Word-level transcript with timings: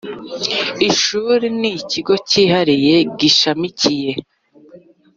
ishuri 0.89 1.45
n’ikigo 1.59 2.13
cyihariye 2.29 2.95
gishamikiye 3.19 4.11